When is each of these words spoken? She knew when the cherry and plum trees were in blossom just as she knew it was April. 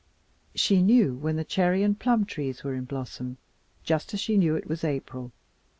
She 0.55 0.81
knew 0.81 1.13
when 1.13 1.35
the 1.35 1.43
cherry 1.43 1.83
and 1.83 1.99
plum 1.99 2.25
trees 2.25 2.63
were 2.63 2.73
in 2.73 2.85
blossom 2.85 3.37
just 3.83 4.15
as 4.15 4.19
she 4.19 4.35
knew 4.35 4.55
it 4.55 4.67
was 4.67 4.83
April. 4.83 5.31